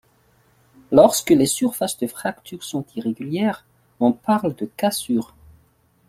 [0.91, 3.67] Lorsque les surfaces de fractures sont irrégulières,
[3.99, 5.35] on parle de cassure.